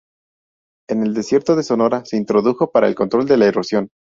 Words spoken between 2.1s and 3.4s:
introdujo para el control de